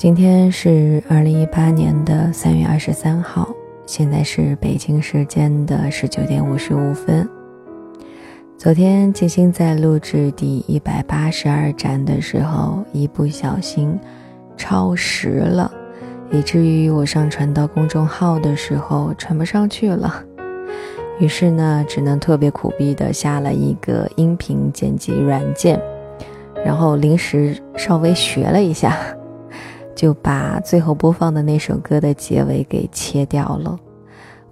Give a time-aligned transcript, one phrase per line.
[0.00, 3.46] 今天是二零一八年的三月二十三号，
[3.84, 7.28] 现在是北京时间的十九点五十五分。
[8.56, 14.00] 昨天静心在录制第一百八十二站的时候，一不小心
[14.56, 15.70] 超时了，
[16.30, 20.24] 以至于我上传到公众号的时候传不上去了。
[21.18, 25.78] 于是呢，只能特别苦逼的下了一个音频剪辑软件，
[26.64, 28.96] 然后临时稍微学了一下。
[30.00, 33.78] 就把最后播放的那首歌的结尾给切掉了。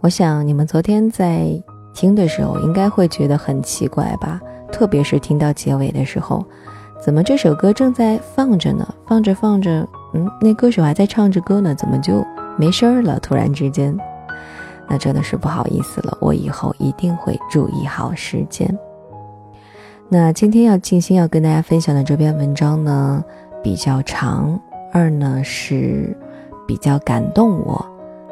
[0.03, 1.49] 我想你们昨天在
[1.95, 4.39] 听的时候，应该会觉得很奇怪吧？
[4.71, 6.45] 特别是听到结尾的时候，
[7.03, 8.87] 怎么这首歌正在放着呢？
[9.07, 12.23] 放着放着，嗯，那歌手还在唱着歌呢，怎么就
[12.59, 13.19] 没声儿了？
[13.19, 13.97] 突然之间，
[14.87, 16.19] 那真的是不好意思了。
[16.21, 18.79] 我以后一定会注意好时间。
[20.11, 23.25] 那今天要静心要跟大家分享的这篇文章呢，
[23.63, 24.61] 比较长。
[24.93, 26.17] 二呢是
[26.67, 27.85] 比较感动我，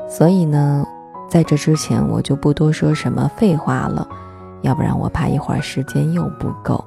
[0.08, 0.84] 所以呢，
[1.28, 4.06] 在这之前我就不多说什么废话了，
[4.62, 6.84] 要不然我怕一会儿时间又不够。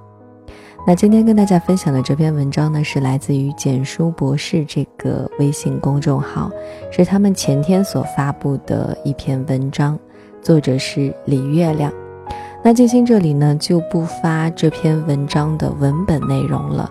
[0.87, 6.49] 那今天跟大家分享的这篇文章呢，是来自于简书博士这个微信公众号，
[6.89, 9.99] 是他们前天所发布的一篇文章，
[10.41, 11.91] 作者是李月亮。
[12.63, 16.89] 那静心这里呢就不发这篇文章的文本内容了。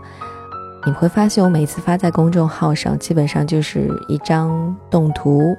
[0.89, 5.55] 你会发现，我每次发在公众号上，基本上就是一张动图，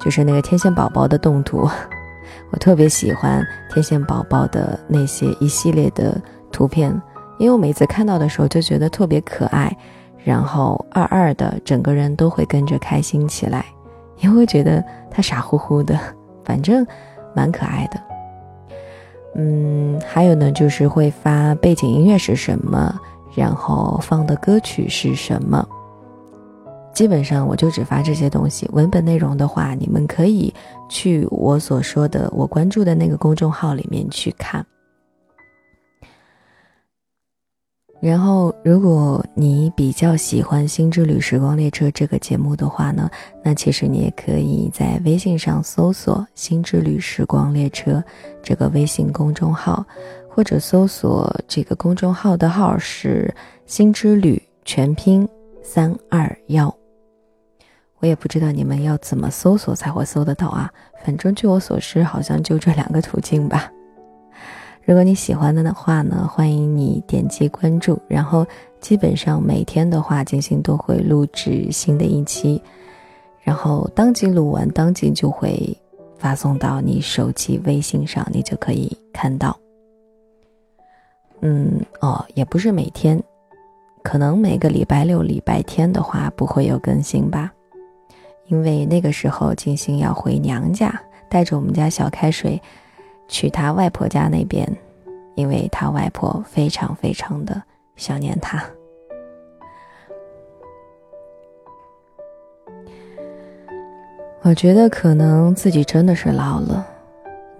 [0.00, 1.58] 就是那个天线宝宝的动图。
[2.50, 3.40] 我特别喜欢
[3.72, 6.20] 天线宝宝的那些一系列的
[6.50, 6.90] 图片，
[7.38, 9.72] 因为我每次看到的时候就觉得特别可爱，
[10.24, 13.64] 然后二二的整个人都会跟着开心起来，
[14.16, 15.96] 也会觉得他傻乎乎的，
[16.44, 16.84] 反正
[17.32, 18.00] 蛮可爱的。
[19.36, 23.00] 嗯，还有呢，就是会发背景音乐是什么。
[23.38, 25.64] 然后放的歌曲是什么？
[26.92, 28.68] 基本上我就只发这些东西。
[28.72, 30.52] 文本内容的话，你们可以
[30.88, 34.66] 去我所说的我关注的那个公众号里面去看。
[38.00, 43.10] 然后，如果你比较喜欢《新之旅时光列车》这个节目的话呢，
[43.42, 47.92] 那其实你也可以在微信上搜索《新之旅时光列车》
[48.42, 49.84] 这个微信公众号。
[50.38, 53.34] 或者搜索这个公众号的号是
[53.66, 55.28] “心之旅”全拼
[55.64, 56.72] 三二幺。
[57.98, 60.70] 我也不知道你们要怎么搜索才会搜得到啊，
[61.04, 63.68] 反正据我所知，好像就这两个途径吧。
[64.84, 68.00] 如果你喜欢的的话呢，欢迎你点击关注。
[68.06, 68.46] 然后
[68.78, 72.62] 基本上每天的话，金星都会录制新的一期，
[73.42, 75.76] 然后当即录完，当即就会
[76.16, 79.58] 发送到你手机微信上，你就可以看到。
[81.40, 83.22] 嗯哦，也不是每天，
[84.02, 87.52] 可能每个礼拜六、礼拜天的话不会有更新吧，
[88.46, 92.60] 因为那个时候金星要回娘家，带着我们家小开水
[93.28, 94.68] 去他外婆家那边，
[95.36, 97.62] 因为他外婆非常非常的
[97.94, 98.60] 想念他。
[104.42, 106.87] 我觉得可能自己真的是老了。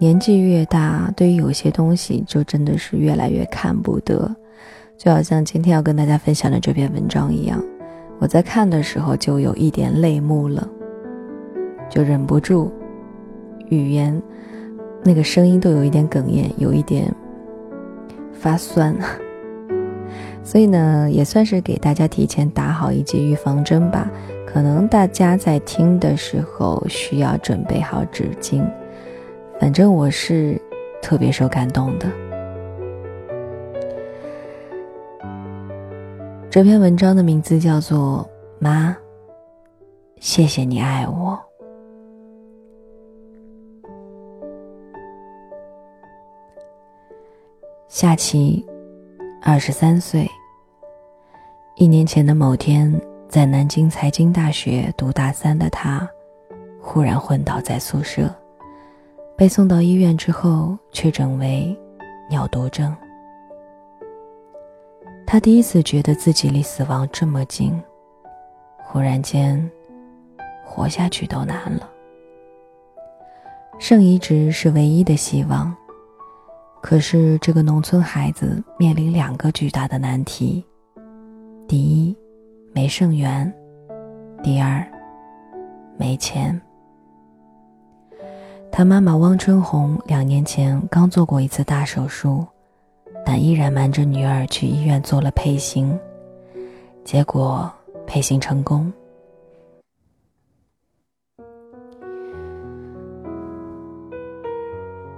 [0.00, 4.32] 年纪越大，对于有些东西就真的是越来越看不得，
[4.96, 7.60] 就好像今天要跟大家分享的这篇文章一样，
[8.20, 10.68] 我在看的时候就有一点泪目了，
[11.90, 12.70] 就忍不住，
[13.70, 14.22] 语言，
[15.02, 17.12] 那个声音都有一点哽咽，有一点
[18.32, 18.94] 发酸，
[20.44, 24.08] 所以呢，也算是给大家提前打好一剂预防针吧。
[24.46, 28.62] 可能大家在听的时候需要准备好纸巾。
[29.60, 30.60] 反正我是
[31.02, 32.06] 特别受感动的。
[36.48, 38.28] 这篇文章的名字叫做
[38.62, 38.96] 《妈，
[40.20, 41.36] 谢谢你爱我》。
[47.88, 48.64] 夏琪，
[49.42, 50.28] 二十三岁。
[51.76, 52.92] 一年前的某天，
[53.28, 56.08] 在南京财经大学读大三的他，
[56.80, 58.32] 忽然昏倒在宿舍。
[59.38, 61.78] 被送到医院之后，确诊为
[62.28, 62.92] 尿毒症。
[65.24, 67.80] 他第一次觉得自己离死亡这么近，
[68.78, 69.70] 忽然间，
[70.64, 71.88] 活下去都难了。
[73.78, 75.72] 肾移植是唯一的希望，
[76.82, 80.66] 可是这个农村孩子面临两个巨大的难题：
[81.68, 82.16] 第一，
[82.74, 83.48] 没肾源；
[84.42, 84.84] 第二，
[85.96, 86.60] 没钱。
[88.70, 92.46] 他妈妈汪春红两年前刚做过一次大手术
[93.26, 95.98] 但依然瞒着女儿去医院做了配型
[97.04, 97.70] 结果
[98.06, 98.90] 配型成功。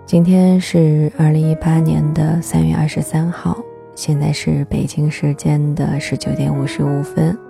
[0.07, 3.57] 今天是二零一八年的三月二十三号
[3.95, 7.50] 现在是北京时间的十九点五十五分。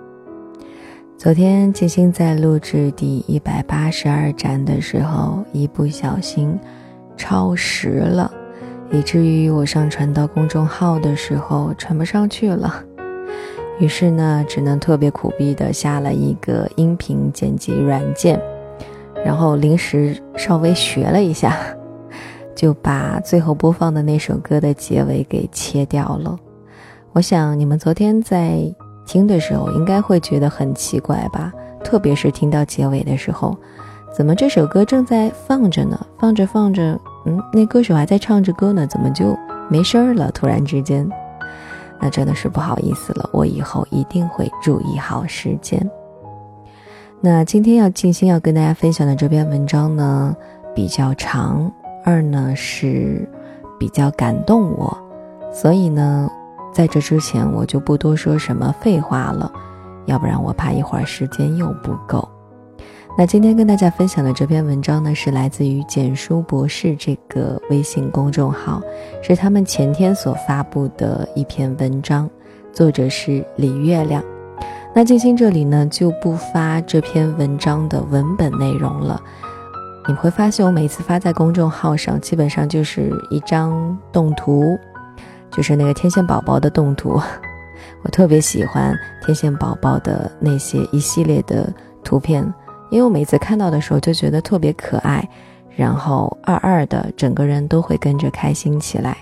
[1.21, 6.59] 昨天静心在录制第一百八十二站的时候，一不小心
[7.15, 8.31] 超时了，
[8.91, 12.83] 以至于我上传到公众号的时候传不上去了。
[13.79, 18.41] 于是呢，只能特别苦逼的下了一个音频剪辑软件，
[19.23, 21.55] 然后临时稍微学了一下。
[22.57, 26.35] 就把最后播放的那首歌的结尾给切掉了。
[27.13, 28.73] 我想你们昨天在
[29.05, 31.51] 听的时候，应该会觉得很奇怪吧？
[31.83, 33.57] 特别是听到结尾的时候，
[34.15, 35.99] 怎么这首歌正在放着呢？
[36.19, 39.37] 放着放着，嗯，那歌手还在唱着歌呢，怎么就
[39.69, 40.31] 没声儿了？
[40.31, 41.09] 突然之间，
[41.99, 43.29] 那真的是不好意思了。
[43.33, 45.89] 我以后一定会注意好时间。
[47.19, 50.35] 那今天要静心要跟大家分享的这篇文章呢，
[50.73, 51.71] 比较长。
[52.03, 53.29] 二呢是
[53.79, 54.97] 比较感动我，
[55.53, 56.27] 所以呢，
[56.73, 59.51] 在这之前我就不多说什么废话了，
[60.05, 62.27] 要不然我怕一会儿时间又不够。
[63.17, 68.81] 那今天跟大家分享的这篇文章呢，是来自于简书博士这个微信公众号，
[69.21, 72.29] 是他们前天所发布的一篇文章，
[72.71, 74.23] 作者是李月亮。
[74.93, 79.21] 那静心这里呢就不发这篇文章的文本内容了。
[80.07, 84.79] 你会发现，我每次发在公众号上，基本上就是一张动图，
[85.51, 87.19] 就是那个天线宝宝的动图。
[88.03, 91.71] 我特别喜欢天线宝宝的那些一系列的
[92.03, 92.41] 图片，
[92.89, 95.27] 因为我每次看到的时候就觉得特别可爱，
[95.75, 99.17] 然后二二的整个人都会跟着开心起来，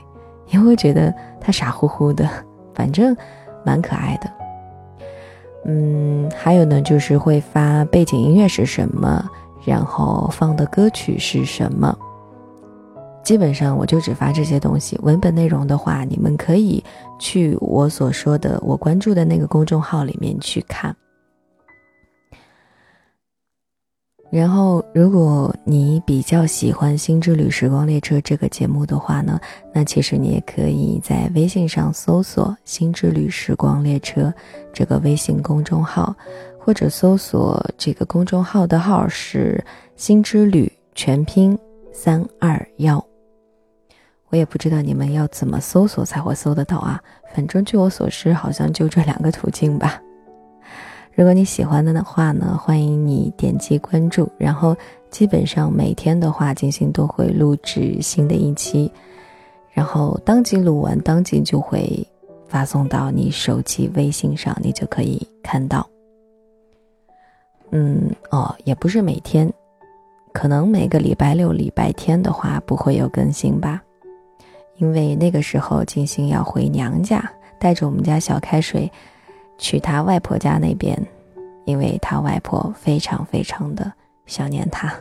[0.47, 2.29] 因为觉得他傻乎乎的，
[2.73, 3.15] 反正
[3.65, 4.29] 蛮可爱的。
[5.65, 9.23] 嗯，还有呢，就是会发背景音乐是什么。
[9.65, 11.95] 然后放的歌曲是什么？
[13.23, 14.97] 基本上我就只发这些东西。
[15.03, 16.83] 文本内容的话，你们可以
[17.19, 20.95] 去我所说的我关注的那个公众号里面去看。
[24.31, 29.39] 然后，如果你比较喜欢《新之旅时光列车》这个节目的话呢，
[29.73, 34.21] 那其实你也可以在微信上搜索《新之旅时光列车》
[34.71, 36.15] 这个微信公众号。
[36.61, 39.63] 或者搜索这个公众号的号是
[39.95, 41.57] “心之旅”全拼
[41.91, 43.03] 三二幺。
[44.29, 47.01] 我也不知道你们要怎么搜索才会搜得到啊，
[47.33, 50.01] 反正据我所知，好像就这两个途径吧。
[51.15, 54.29] 如果你喜欢的的话呢，欢迎你点击关注。
[54.37, 54.75] 然后
[55.09, 58.89] 基本上每天的话，金星都会录制新的一期，
[59.73, 62.07] 然后当即录完，当即就会
[62.47, 65.85] 发送到你手机微信上，你就可以看到。
[67.71, 69.51] 嗯哦，也不是每天，
[70.31, 73.81] 可能每个礼拜六、礼拜天的话不会有更新吧，
[74.79, 77.23] 因为那个时候金星要回娘家，
[77.59, 78.91] 带着我们家小开水
[79.57, 80.97] 去他外婆家那边，
[81.65, 83.91] 因为他外婆非常非常的
[84.25, 84.93] 想念他。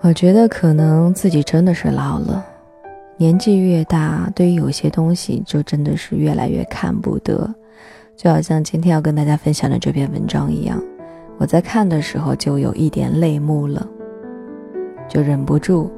[0.00, 2.44] 我觉得可能自己真的是老了。
[3.18, 7.52] 年纪越大，对于有些东西就真的是越来越看不得，
[8.16, 10.80] 就好像今天要跟大家分享的这篇文章一样，
[11.36, 13.86] 我在看的时候就有一点泪目了，
[15.08, 15.90] 就忍不住，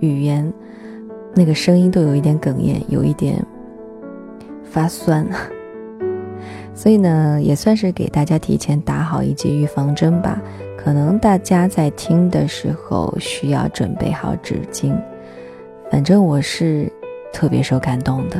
[0.00, 0.52] 语言，
[1.34, 3.42] 那个声音都有一点哽咽，有一点
[4.62, 5.26] 发酸，
[6.74, 10.40] 所以呢，也算是给大家提前打好一剂预防针吧。
[10.76, 14.94] 可能大家在听的时候需要准备好纸巾。
[15.90, 16.90] 反正我是
[17.32, 18.36] 特别受感动的。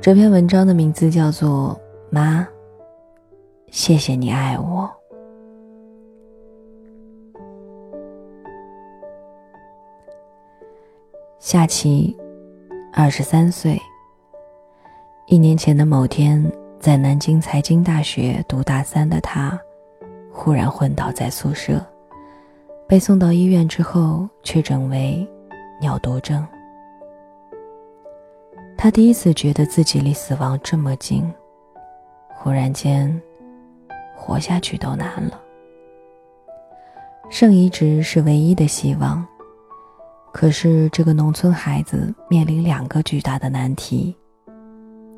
[0.00, 1.78] 这篇文章的名字叫做
[2.14, 2.48] 《妈，
[3.70, 4.88] 谢谢你爱我》。
[11.42, 12.14] 夏琪，
[12.92, 13.80] 二十三岁。
[15.26, 19.58] 一年前的某天，在南京财经大学读大三的他，
[20.30, 21.82] 忽然昏倒在宿舍。
[22.86, 25.26] 被送到医院之后，确诊为
[25.80, 26.46] 尿毒症。
[28.76, 31.26] 他第一次觉得自己离死亡这么近，
[32.34, 33.18] 忽然间，
[34.14, 35.40] 活下去都难了。
[37.30, 39.26] 肾移植是唯一的希望，
[40.32, 44.16] 可是这个农村孩子面临两个巨大的难题：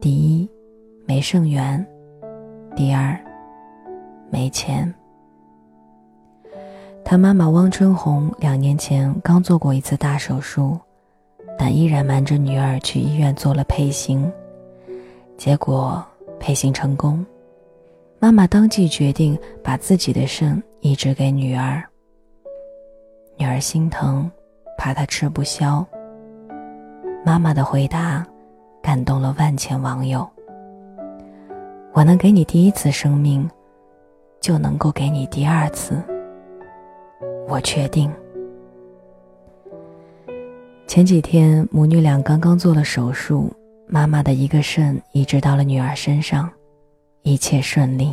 [0.01, 0.49] 第一，
[1.07, 1.85] 没肾源；
[2.75, 3.19] 第二，
[4.31, 4.93] 没钱。
[7.05, 10.79] 他妈妈汪春红两年前刚做过一次大手术，
[11.59, 14.33] 但依然瞒着女儿去医院做了配型，
[15.37, 16.03] 结果
[16.41, 17.25] 配型成功，
[18.19, 21.83] 妈妈当即决定把自己的肾移植给女儿。
[23.37, 24.31] 女儿心疼，
[24.77, 25.87] 怕他吃不消。
[27.25, 28.27] 妈妈的回答
[28.83, 30.29] 感动了万千网友。
[31.93, 33.49] 我能给你第一次生命，
[34.41, 36.03] 就能够给你第二次。
[37.49, 38.11] 我确定。
[40.87, 43.53] 前几天母女俩刚刚做了手术，
[43.87, 46.51] 妈妈的一个肾移植到了女儿身上。
[47.23, 48.13] 一切顺利。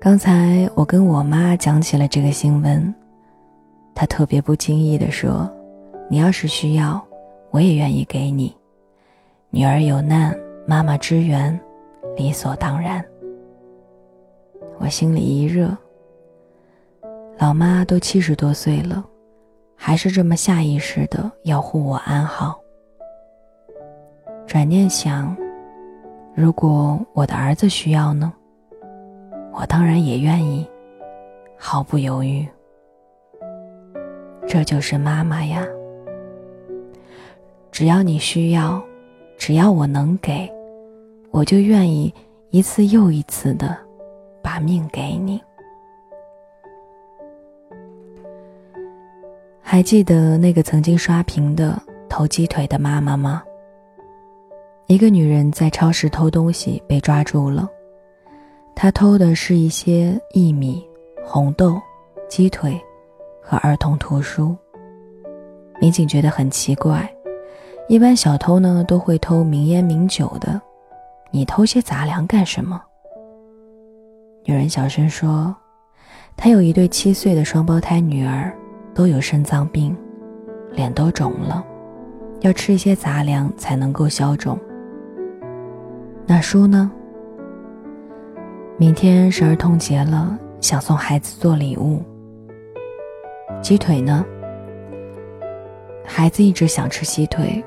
[0.00, 2.92] 刚才我跟我妈讲起了这个新闻，
[3.94, 5.48] 他特别不经意的说
[6.10, 7.00] ：“你要是需要，
[7.50, 8.54] 我也愿意给你。
[9.50, 10.36] 女儿有难，
[10.66, 11.58] 妈妈支援，
[12.16, 13.04] 理所当然。”
[14.78, 15.76] 我心里一热。
[17.38, 19.04] 老妈都七十多岁了，
[19.76, 22.58] 还是这么下意识的要护我安好。
[24.46, 25.36] 转念想。
[26.36, 28.32] 如果我的儿子需要呢？
[29.52, 30.68] 我当然也愿意，
[31.56, 32.44] 毫不犹豫。
[34.46, 35.66] 这就是妈妈呀。
[37.72, 38.82] 只要你需要，
[39.36, 40.50] 只要我能给，
[41.30, 42.12] 我就愿意
[42.50, 43.76] 一次又一次的
[44.42, 45.40] 把命给你。
[49.60, 53.42] 还记得那个曾经刷屏的偷鸡腿的妈妈吗？
[54.86, 57.68] 一个女人在超市偷东西被抓住了，
[58.76, 60.86] 她偷的是一些薏米、
[61.24, 61.80] 红豆、
[62.28, 62.80] 鸡腿
[63.44, 64.56] 和儿童图书。
[65.80, 67.08] 民警觉得很奇怪，
[67.88, 70.60] 一般小偷呢都会偷名烟名酒的，
[71.30, 72.80] 你偷些杂粮干什么？
[74.44, 75.54] 女人小声说
[76.36, 78.52] ：“她有一对七岁的双胞胎女儿，
[78.94, 79.96] 都有肾脏病，
[80.72, 81.64] 脸都肿了，
[82.40, 84.58] 要吃一些杂粮才能够消肿。”
[86.26, 86.90] 那书呢？
[88.78, 92.02] 明天是儿童节了，想送孩子做礼物。
[93.64, 94.22] 鸡腿呢？
[96.04, 97.64] 孩子一直想吃鸡腿，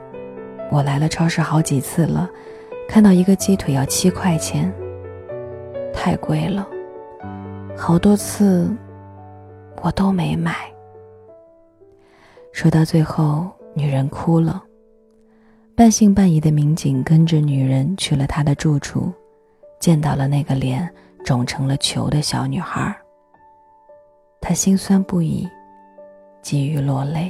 [0.70, 2.30] 我来了超市好几次了，
[2.88, 4.72] 看到一个鸡腿要七块钱，
[5.92, 6.68] 太贵了，
[7.76, 8.72] 好多次
[9.82, 10.72] 我都没买。
[12.52, 14.64] 说到最后，女人哭了。
[15.76, 19.12] 半信半疑的民警跟着女人去了她的住处，
[19.80, 20.88] 见到了那个脸
[21.26, 22.96] 肿成了球的小女孩。
[24.40, 25.50] 他心酸不已，
[26.48, 27.30] 急于落泪。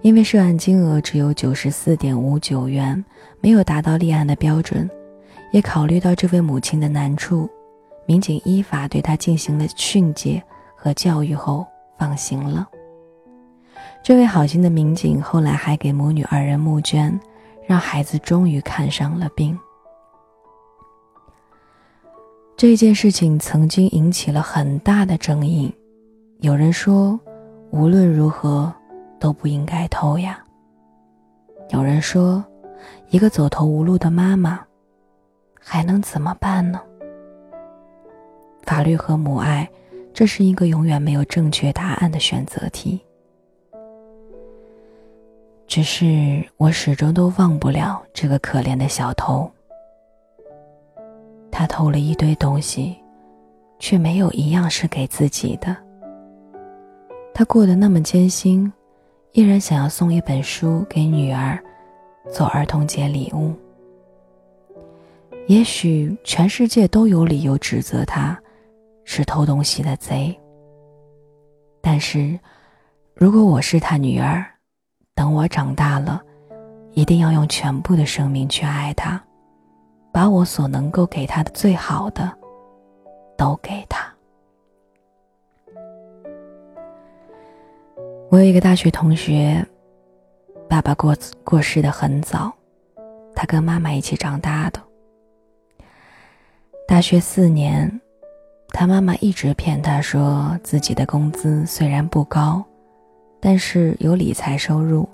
[0.00, 3.04] 因为涉案金额只有九十四点五九元，
[3.42, 4.88] 没有达到立案的标准，
[5.52, 7.46] 也考虑到这位母亲的难处，
[8.06, 10.42] 民警依法对她进行了训诫
[10.74, 11.66] 和教育后
[11.98, 12.66] 放行了。
[14.02, 17.20] 这位好心的民警后来还给母女二人募捐，
[17.66, 19.58] 让孩子终于看上了病。
[22.56, 25.74] 这件事情曾经引起了很大的争议，
[26.40, 27.18] 有人说
[27.74, 28.72] 无论如何
[29.18, 30.38] 都不应该偷呀。
[31.70, 32.42] 有人说，
[33.08, 34.64] 一个走投无路的妈妈
[35.58, 36.80] 还能怎么办呢？
[38.62, 39.68] 法律和母爱，
[40.12, 43.04] 这是一个永远没有正确答案的选择题。
[45.66, 49.50] 只是我始终都忘不了这个可怜的小偷。
[51.50, 52.96] 他偷了一堆东西，
[53.80, 55.76] 却没有一样是给自己的。
[57.34, 58.72] 他过得那么艰辛，
[59.32, 61.58] 依然想要送一本书给女儿，
[62.32, 63.52] 做儿童节礼物。
[65.48, 68.40] 也许全世界都有理由指责他，
[69.04, 70.32] 是偷东西的贼。
[71.82, 72.38] 但是，
[73.14, 74.46] 如果我是他女儿，
[75.12, 76.22] 等我长大了，
[76.92, 79.20] 一定要用全部的生命去爱他，
[80.12, 82.32] 把我所能够给他的最好的，
[83.36, 84.13] 都给他。
[88.34, 89.64] 我有一个大学同学，
[90.68, 92.52] 爸爸过过世的很早，
[93.32, 94.82] 他跟妈妈一起长大的。
[96.84, 97.88] 大学四年，
[98.70, 102.60] 他妈妈一直骗他说自己的工资虽然不高。
[103.40, 105.08] 但是有理财收入，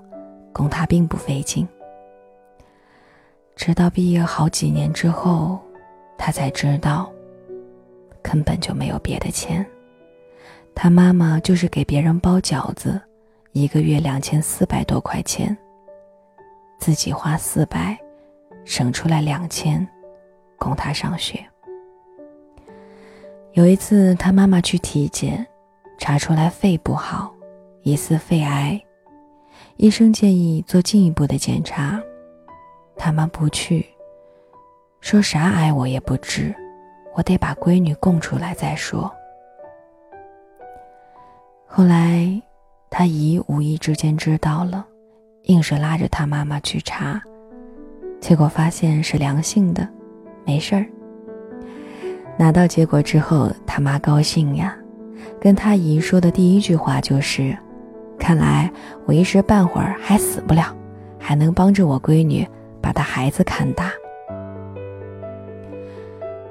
[0.50, 1.68] 供他并不费劲。
[3.54, 5.60] 直到毕业好几年之后，
[6.16, 7.12] 他才知道，
[8.22, 9.66] 根本就没有别的钱。
[10.74, 12.98] 他妈妈就是给别人包饺子，
[13.52, 15.56] 一个月两千四百多块钱，
[16.78, 17.98] 自己花四百，
[18.64, 19.86] 省出来两千，
[20.56, 21.44] 供他上学。
[23.52, 25.44] 有一次，他妈妈去体检，
[25.98, 27.34] 查出来肺不好。
[27.82, 28.80] 疑似肺癌，
[29.76, 32.00] 医生建议做进一步的检查，
[32.94, 33.86] 他妈不去，
[35.00, 36.54] 说啥癌我也不治，
[37.16, 39.10] 我得把闺女供出来再说。
[41.66, 42.40] 后来，
[42.90, 44.84] 他姨无意之间知道了，
[45.44, 47.22] 硬是拉着他妈妈去查，
[48.20, 49.88] 结果发现是良性的，
[50.44, 50.84] 没事儿。
[52.36, 54.76] 拿到结果之后，他妈高兴呀，
[55.40, 57.56] 跟他姨说的第一句话就是
[58.18, 58.68] ：“看来
[59.06, 60.76] 我一时半会儿还死不了，
[61.16, 62.44] 还能帮着我闺女
[62.82, 63.92] 把她孩子看大。”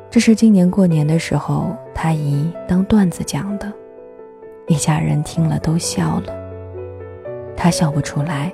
[0.10, 3.72] 这是今年过年的时候，他姨当段子讲的，
[4.70, 6.34] 一家人听了都笑了。
[7.58, 8.54] 他笑不出来，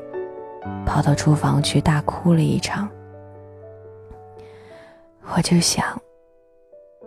[0.86, 2.90] 跑到厨房去大哭了一场。
[5.36, 5.86] 我就想，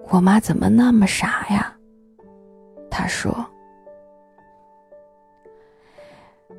[0.08, 1.74] 我妈怎么那么傻呀？
[2.90, 3.34] 他说。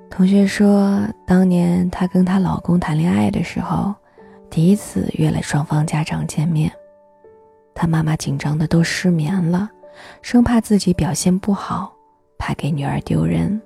[0.10, 3.94] 同学说，当年她跟她老公谈恋爱的时候，
[4.50, 6.72] 第一次约了双方家长见面。
[7.76, 9.70] 她妈妈紧张的都失眠了，
[10.24, 11.94] 生怕自己表现不好，
[12.40, 13.62] 怕给女儿丢人，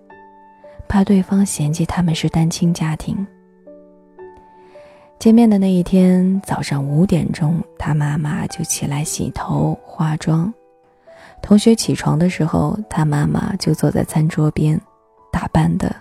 [0.90, 3.26] 怕对方嫌弃他们是单亲家庭。
[5.20, 10.54] 见面的那一天早上五点钟，他妈妈就起来洗头化妆。
[11.42, 14.78] 同学起床的时候，他妈妈就坐在餐桌边，
[15.32, 15.96] 打扮的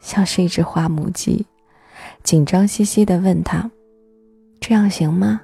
[0.00, 1.44] 像是一只花母鸡，
[2.22, 3.68] 紧张兮兮的问他
[4.60, 5.40] ：“这样行吗？”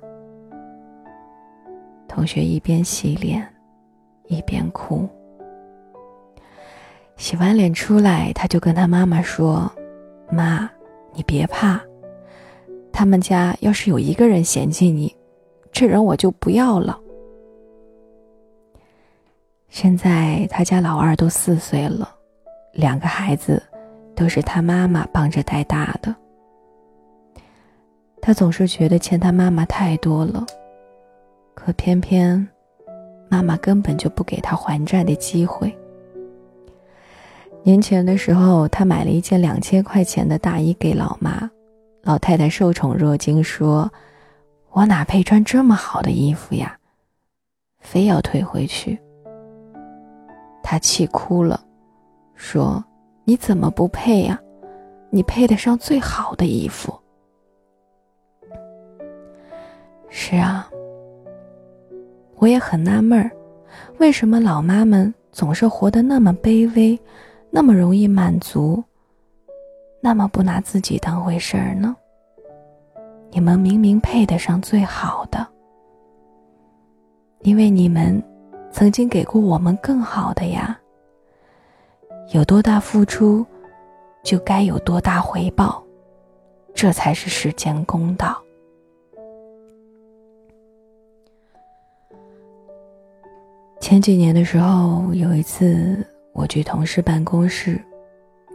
[2.07, 3.45] 同学一边洗脸，
[4.29, 5.09] 一边哭。
[7.17, 9.71] 洗完脸出来，他就跟他妈妈说
[10.31, 10.71] ：“妈，
[11.15, 11.81] 你别怕，
[12.93, 15.15] 他们家要是有一个人嫌弃你，
[15.73, 17.01] 这人我就不要了。”
[19.69, 22.09] 现在他家老二都四岁了，
[22.73, 23.63] 两个孩子
[24.15, 26.15] 都是他妈妈帮着带大的。
[28.23, 30.45] 他总是觉得欠他妈妈太多了。
[31.55, 32.47] 可偏偏，
[33.29, 35.77] 妈妈根本就不给他还债的机会。
[37.67, 41.51] 年前的时候，他买了一件两千块钱的大衣给老妈，
[42.05, 43.91] 老太太受宠若惊，说
[44.71, 46.79] ：“我哪配穿这么好的衣服呀？”
[47.83, 48.97] 非要退回去。
[50.63, 51.61] 他气哭了，
[52.37, 52.85] 说
[53.27, 54.41] ：“你怎么不配呀？
[55.11, 56.97] 你配得上最好的衣服。”
[60.09, 60.71] 是啊。
[62.37, 63.29] 我也很纳闷儿，
[63.99, 66.97] 为什么老妈们总是活得那么卑微，
[67.57, 68.85] 那么容易满足，
[70.03, 71.97] 那么不拿自己当回事儿呢？
[73.31, 75.49] 你们明明配得上最好的，
[77.41, 78.23] 因为你们
[78.71, 80.79] 曾经给过我们更好的呀。
[82.35, 83.43] 有多大付出，
[84.23, 85.83] 就该有多大回报，
[86.75, 88.39] 这才是世间公道。
[93.81, 96.07] 前几年的时候，有一次
[96.37, 97.81] 我去同事办公室，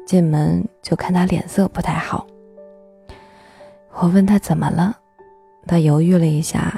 [0.05, 2.27] 进门就看他脸色不太好。
[3.93, 4.95] 我问他怎么了，
[5.65, 6.71] 他犹豫了一下，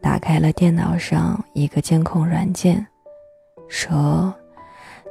[0.00, 2.84] 打开了电脑上一个监控软件，
[3.68, 4.34] 说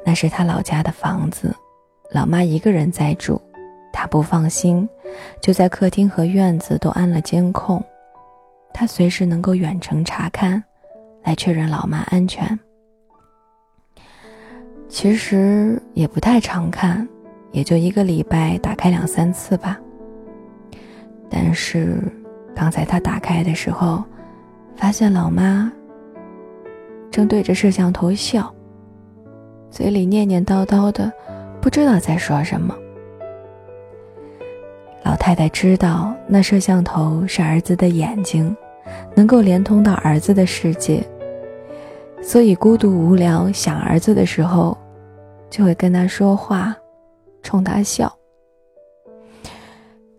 [0.04, 1.54] 那是他老家的房子，
[2.10, 3.40] 老妈一个人在住，
[3.92, 4.86] 他不放心，
[5.40, 7.80] 就在客厅和院子都安了监控，
[8.74, 10.60] 他随时能够远程查看，
[11.22, 12.58] 来确认老妈安全。
[14.96, 17.06] 其实也不太常看，
[17.52, 19.78] 也就一个礼拜打开两三次吧。
[21.28, 22.02] 但是
[22.54, 24.02] 刚才他打开的时候，
[24.74, 25.70] 发现老妈
[27.10, 28.50] 正对着摄像头笑，
[29.70, 31.12] 嘴里念念叨叨的，
[31.60, 32.74] 不知道在说什么。
[35.04, 38.56] 老太太知道那摄像头是儿子的眼睛，
[39.14, 41.06] 能够连通到儿子的世界，
[42.22, 44.74] 所以孤独无聊想儿子的时候。
[45.56, 46.76] 就会跟他说话，
[47.42, 48.14] 冲他笑。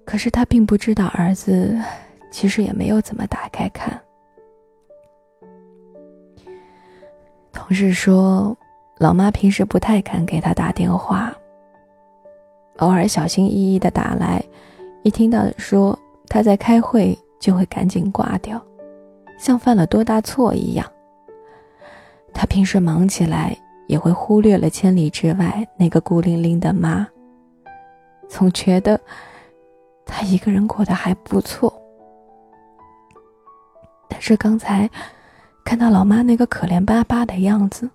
[0.04, 1.80] 可是他并不知道儿子
[2.32, 4.02] 其实也没有怎么打开看。
[7.54, 8.58] 同事说，
[8.98, 11.32] 老妈平时不太敢给他打电话，
[12.78, 14.44] 偶尔小心翼翼的打来，
[15.04, 15.96] 一听到说
[16.28, 18.60] 他在开会，就会赶紧挂掉，
[19.38, 20.92] 像犯了多大错一样。
[22.34, 23.56] 他平时忙起来。
[23.88, 27.08] 也会忽略了千里之外那个孤零零的妈，
[28.30, 29.00] 总觉得
[30.06, 31.74] 他一个人过得还不错。
[34.08, 34.90] 但是刚才
[35.66, 37.90] 看到老妈那个可怜巴巴的样子，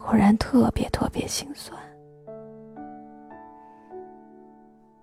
[0.00, 1.78] 忽然特别特别心酸。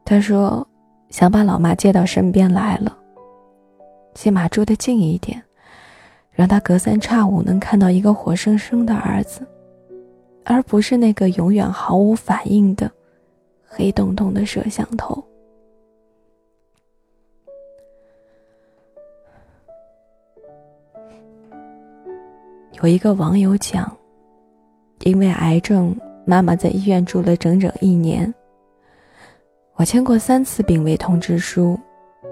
[0.04, 0.66] 他说
[1.10, 2.96] ：“想把老妈接到身边来了，
[4.14, 5.42] 起码住得近一点，
[6.32, 9.46] 让他隔三差五能看到一个活生生的儿子，
[10.46, 12.90] 而不是那个永远毫无反应的
[13.66, 15.22] 黑洞洞的摄像头。
[22.82, 23.92] 有一个网友讲，
[25.02, 28.32] 因为癌症，妈妈在医院住了整整一年。
[29.76, 31.80] 我签过三次病危通知书，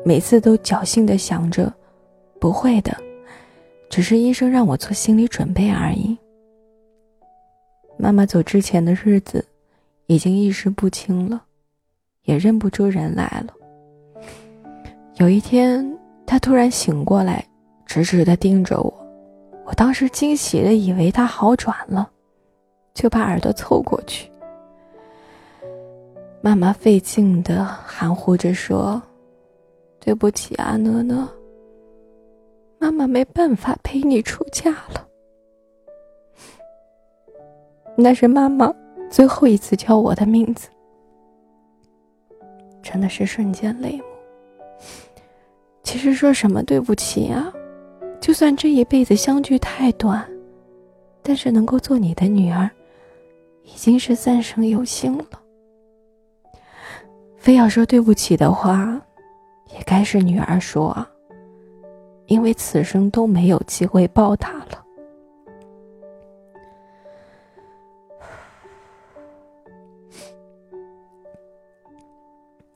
[0.06, 1.74] 每次都侥幸的想着，
[2.40, 2.96] 不会的。
[3.90, 6.18] 只是医生让我做心理准备而已。
[7.98, 9.46] 妈妈走之前的日子，
[10.08, 11.44] 已经意识不清了，
[12.24, 13.54] 也认不出人来了。
[15.16, 15.86] 有一天，
[16.26, 17.46] 她突然醒过来，
[17.86, 18.94] 直直的盯着我，
[19.66, 22.10] 我当时惊喜的以为她好转了，
[22.94, 24.30] 就把耳朵凑过去。
[26.42, 29.02] 妈妈费劲的含糊着说
[30.02, 31.26] ：“对不起啊，讷讷。”
[32.80, 35.03] 妈妈没办法陪你出嫁了，
[37.96, 38.74] 那是妈妈
[39.10, 40.68] 最后一次叫我的名字，
[42.82, 44.04] 真的是瞬间泪目。
[45.84, 47.54] 其实说什么对不起啊，
[48.20, 50.26] 就算这一辈子相聚太短，
[51.22, 52.70] 但是能够做你的女儿，
[53.64, 55.26] 已经是三生有幸了。
[57.38, 59.00] 非要说对不起的话，
[59.72, 61.08] 也该是女儿说啊。
[62.28, 64.83] 因为此生都没有机会报答了。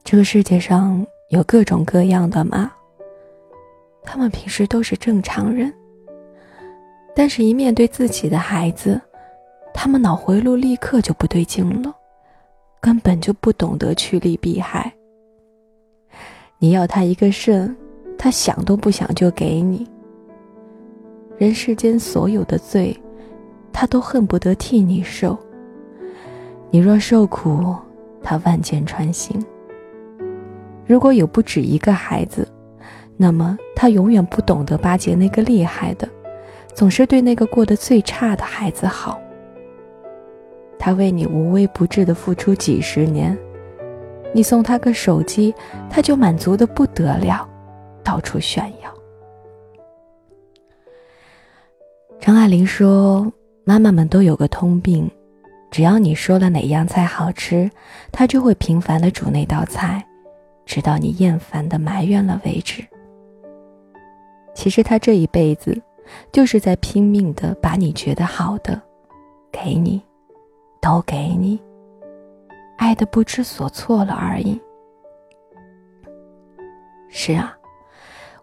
[0.09, 2.71] 这个世界上有各种各样的妈，
[4.03, 5.73] 他们平时都是正常人，
[7.13, 9.01] 但是，一面对自己的孩子，
[9.73, 11.93] 他们脑回路立刻就不对劲了，
[12.79, 14.89] 根本就不懂得趋利避害。
[16.57, 17.75] 你要他一个肾。
[18.17, 19.87] 他想都不想就给你。
[21.37, 22.97] 人世间所有的罪，
[23.73, 25.37] 他都恨不得替你受。
[26.71, 27.75] 你若受苦，
[28.23, 29.45] 他万箭穿心。
[30.87, 32.47] 如果有不止一个孩子，
[33.17, 36.07] 那么他永远不懂得巴结那个厉害的，
[36.73, 39.19] 总是对那个过得最差的孩子好。
[40.79, 43.37] 他为你无微不至的付出几十年，
[44.33, 45.53] 你送他个手机，
[45.89, 47.47] 他就满足的不得了。
[48.03, 48.93] 到处炫耀。
[52.21, 53.29] 张爱玲说
[53.65, 55.11] ：“妈妈们都有个通病，
[55.69, 57.69] 只要你说了哪样菜好吃，
[58.09, 60.06] 她就会频繁的煮那道菜，
[60.67, 62.85] 直到你厌烦的埋怨了为止。”
[64.53, 65.81] 其实他这一辈子，
[66.31, 68.79] 就是在拼命的把你觉得好的，
[69.51, 69.99] 给你，
[70.81, 71.59] 都给你，
[72.77, 74.59] 爱的不知所措了而已。
[77.09, 77.55] 是啊。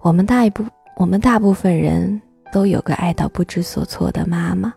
[0.01, 0.63] 我们大一部，
[0.97, 2.21] 我们大部分人
[2.53, 4.73] 都有个爱到不知所措的妈妈，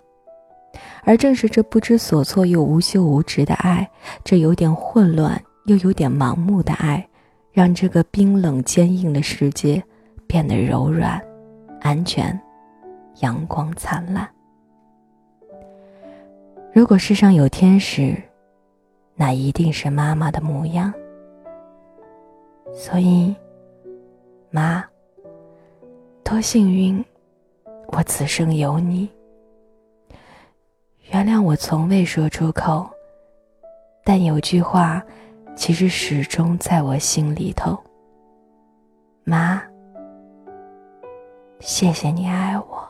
[1.04, 3.90] 而正是这不知所措又无休无止的爱，
[4.24, 7.07] 这有点混乱又有点盲目的爱，
[7.58, 9.84] 让这个冰冷坚硬的世界
[10.28, 11.20] 变得柔软、
[11.82, 12.40] 安全、
[13.22, 14.30] 阳光灿烂。
[16.72, 18.16] 如果世上有天使，
[19.16, 20.94] 那一定是妈妈的模样。
[22.76, 23.36] 所以，
[24.52, 24.86] 妈。
[26.24, 27.04] 多幸运，
[27.88, 29.10] 我此生有你。
[31.10, 32.88] 原谅我从未说出口，
[34.04, 35.04] 但有句话，
[35.58, 37.78] 其实始终在我心里头。
[39.24, 39.62] 妈，
[41.60, 42.88] 谢谢你爱我。